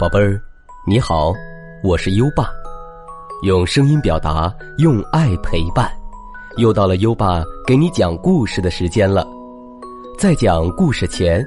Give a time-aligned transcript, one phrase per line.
[0.00, 0.40] 宝贝儿，
[0.86, 1.30] 你好，
[1.84, 2.50] 我是优爸，
[3.42, 5.92] 用声音表达，用爱陪伴，
[6.56, 9.28] 又到了优爸给你讲故事的时间了。
[10.18, 11.44] 在讲故事前，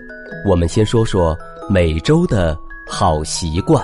[0.48, 1.36] 我们先说说
[1.68, 2.56] 每周的
[2.88, 3.84] 好习惯。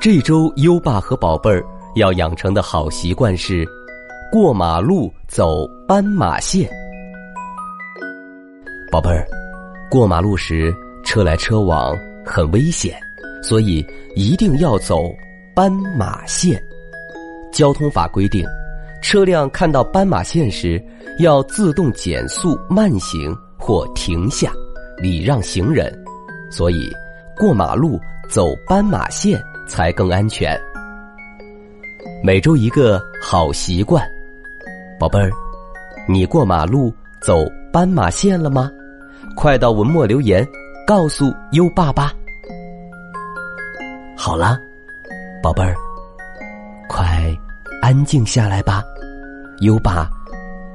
[0.00, 1.66] 这周优爸和宝贝儿
[1.96, 3.66] 要养成的好习惯是：
[4.30, 6.70] 过马路走斑马线。
[8.92, 9.26] 宝贝儿，
[9.90, 10.72] 过马路时
[11.04, 12.96] 车来车往，很危险。
[13.42, 13.84] 所以
[14.14, 15.10] 一定要走
[15.54, 16.62] 斑马线。
[17.52, 18.46] 交通法规定，
[19.02, 20.82] 车辆看到斑马线时，
[21.18, 24.52] 要自动减速慢行或停下，
[24.98, 25.92] 礼让行人。
[26.50, 26.90] 所以，
[27.36, 27.98] 过马路
[28.28, 30.58] 走斑马线才更安全。
[32.22, 34.04] 每周一个好习惯，
[34.98, 35.30] 宝贝儿，
[36.08, 38.70] 你过马路走斑马线了吗？
[39.36, 40.46] 快到文末留言，
[40.86, 42.12] 告诉优爸吧。
[44.20, 44.60] 好了，
[45.40, 45.76] 宝贝儿，
[46.88, 47.32] 快
[47.80, 48.82] 安静下来吧。
[49.60, 50.10] 优爸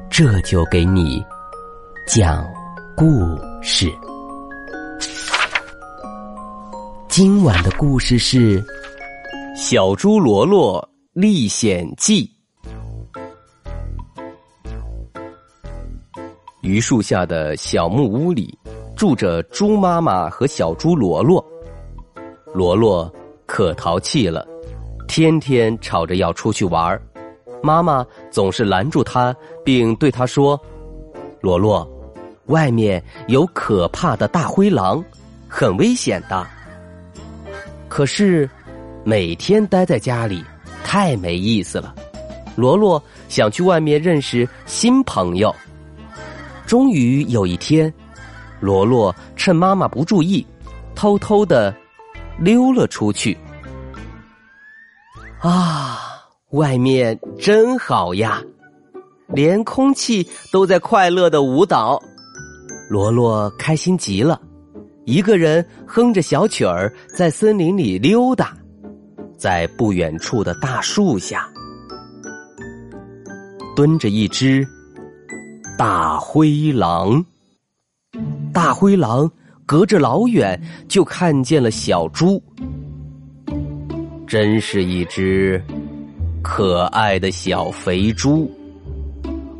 [0.09, 1.21] 这就给你
[2.07, 2.49] 讲
[2.95, 3.91] 故事。
[7.09, 8.61] 今晚的故事是
[9.57, 12.25] 《小猪罗罗历险记》。
[16.61, 18.57] 榆树下的小木屋里，
[18.95, 21.45] 住着猪妈妈和小猪罗罗。
[22.53, 23.13] 罗罗。
[23.53, 24.43] 可淘气了，
[25.07, 26.99] 天天吵着要出去玩，
[27.61, 29.31] 妈妈总是拦住他，
[29.63, 30.59] 并对他说
[31.39, 31.87] ：“罗罗，
[32.47, 35.05] 外面有可怕的大灰狼，
[35.47, 36.43] 很危险的。”
[37.87, 38.49] 可是，
[39.03, 40.43] 每天待在家里
[40.83, 41.93] 太没意思了。
[42.55, 45.55] 罗罗想去外面认识新朋友。
[46.65, 47.93] 终于有一天，
[48.59, 50.43] 罗罗趁妈妈不注意，
[50.95, 51.71] 偷偷的。
[52.39, 53.37] 溜了出去。
[55.39, 55.99] 啊，
[56.51, 58.41] 外面真好呀，
[59.27, 62.01] 连空气都在快乐的舞蹈。
[62.89, 64.39] 罗罗开心极了，
[65.05, 68.55] 一个人哼着小曲儿在森林里溜达，
[69.37, 71.49] 在不远处的大树下
[73.75, 74.65] 蹲着一只
[75.77, 77.25] 大灰狼。
[78.53, 79.29] 大灰狼。
[79.73, 82.39] 隔着老远就看见了小猪，
[84.27, 85.59] 真是一只
[86.43, 88.47] 可爱的小肥猪，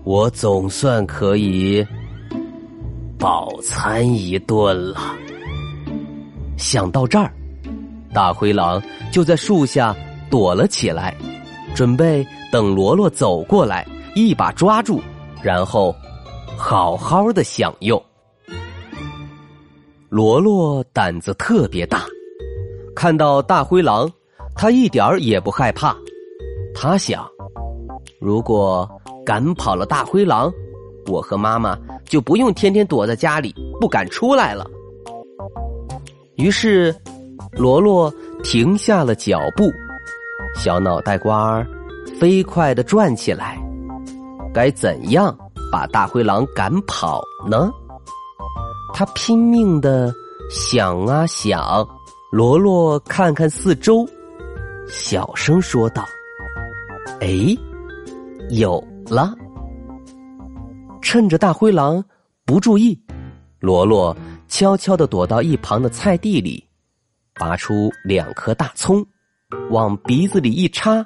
[0.03, 1.83] 我总算可以
[3.17, 4.99] 饱餐一顿了。
[6.57, 7.33] 想到这儿，
[8.13, 8.79] 大灰狼
[9.11, 9.95] 就在树下
[10.29, 11.11] 躲了起来，
[11.73, 15.01] 准备等罗罗走过来一把抓住，
[15.41, 15.91] 然后
[16.55, 17.99] 好好的享用。
[20.13, 22.05] 罗罗胆子特别大，
[22.95, 24.07] 看到大灰狼，
[24.55, 25.97] 他一点儿也不害怕。
[26.75, 27.27] 他想，
[28.19, 28.87] 如果
[29.25, 30.53] 赶跑了大灰狼，
[31.07, 31.75] 我和妈妈
[32.05, 34.69] 就不用天天躲在家里不敢出来了。
[36.35, 36.95] 于是，
[37.53, 38.13] 罗罗
[38.43, 39.63] 停下了脚步，
[40.55, 41.67] 小脑袋瓜儿
[42.19, 43.57] 飞快的转起来。
[44.53, 45.35] 该怎样
[45.71, 47.19] 把大灰狼赶跑
[47.49, 47.71] 呢？
[48.93, 50.13] 他拼命的
[50.51, 51.85] 想啊想，
[52.31, 54.07] 罗罗看看四周，
[54.87, 56.05] 小声说道
[57.19, 57.57] ：“哎，
[58.51, 59.33] 有了！”
[61.01, 62.03] 趁着大灰狼
[62.45, 62.97] 不注意，
[63.59, 64.15] 罗罗
[64.47, 66.63] 悄悄的躲到一旁的菜地里，
[67.33, 69.03] 拔出两颗大葱，
[69.71, 71.03] 往鼻子里一插，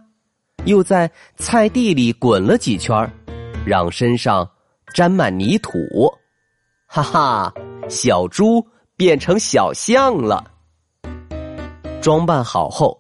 [0.66, 3.09] 又在菜地里滚了几圈，
[3.66, 4.50] 让身上
[4.94, 5.80] 沾满泥土。
[6.86, 7.54] 哈哈。
[7.90, 8.66] 小猪
[8.96, 10.52] 变成小象了。
[12.02, 12.98] 装扮好后，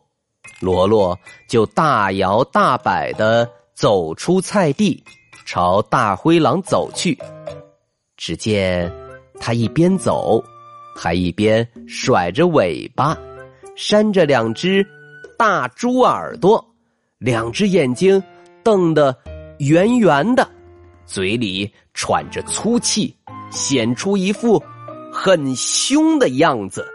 [0.59, 1.17] 罗罗
[1.47, 5.01] 就大摇大摆的走出菜地，
[5.45, 7.17] 朝大灰狼走去。
[8.17, 8.91] 只见
[9.39, 10.43] 他一边走，
[10.95, 13.15] 还一边甩着尾巴，
[13.75, 14.85] 扇着两只
[15.37, 16.63] 大猪耳朵，
[17.19, 18.21] 两只眼睛
[18.63, 19.15] 瞪得
[19.59, 20.49] 圆圆的，
[21.05, 23.15] 嘴里喘着粗气，
[23.51, 24.61] 显出一副。
[25.19, 26.85] 很凶的样子，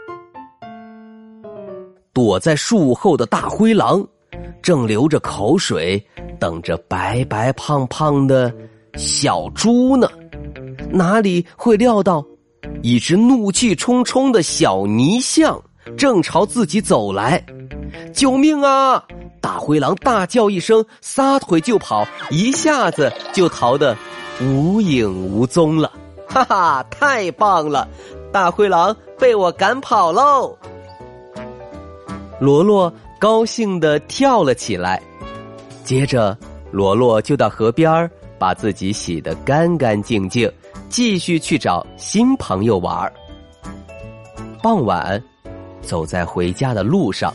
[2.12, 4.06] 躲在树后的大灰狼
[4.62, 6.00] 正流着口水，
[6.38, 8.54] 等着白白胖胖的
[8.94, 10.08] 小猪呢。
[10.88, 12.24] 哪里会料到，
[12.80, 15.60] 一只怒气冲冲的小泥象
[15.98, 17.44] 正朝自己走来！
[18.14, 19.04] 救命啊！
[19.40, 23.96] 大灰狼大叫一声，撒腿就跑，一下子就逃得
[24.40, 25.90] 无影无踪了。
[26.32, 27.86] 哈哈，太棒了！
[28.32, 30.56] 大灰狼被我赶跑喽！
[32.40, 32.90] 罗罗
[33.20, 35.00] 高兴的跳了起来。
[35.84, 36.36] 接着，
[36.70, 40.50] 罗罗就到河边把自己洗得干干净净，
[40.88, 43.12] 继续去找新朋友玩。
[44.62, 45.22] 傍晚，
[45.82, 47.34] 走在回家的路上，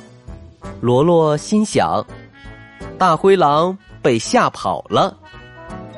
[0.81, 2.03] 罗罗心想：
[2.97, 5.15] 大灰狼被吓跑了，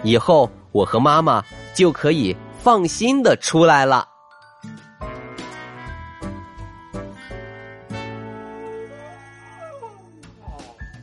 [0.03, 1.41] 以后我和妈妈
[1.73, 2.35] 就可以
[2.69, 4.07] 放心的出来了。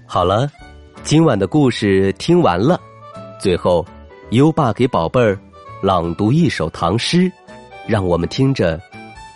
[0.06, 0.48] 好了，
[1.02, 2.80] 今晚的故事听完了，
[3.40, 3.84] 最后，
[4.30, 5.36] 优爸给宝贝儿
[5.82, 7.28] 朗读一首唐诗，
[7.84, 8.80] 让我们听着。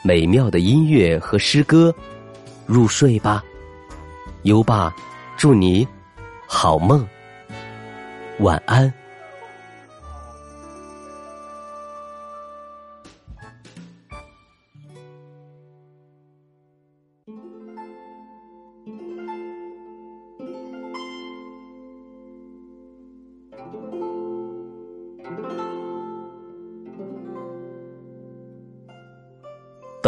[0.05, 1.93] 美妙的音乐和诗歌，
[2.65, 3.43] 入睡吧，
[4.43, 4.95] 优爸，
[5.37, 5.85] 祝你
[6.47, 7.05] 好梦，
[8.39, 8.89] 晚安。《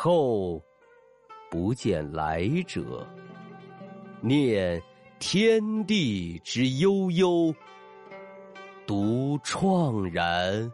[0.00, 0.62] 后
[1.50, 3.04] 不见来者，
[4.20, 4.80] 念
[5.18, 7.52] 天地之悠悠，
[8.86, 10.72] 独怆然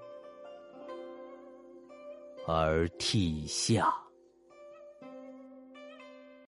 [2.46, 4.03] 而涕下。